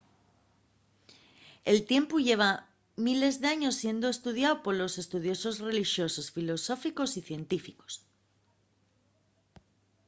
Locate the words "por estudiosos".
4.63-5.55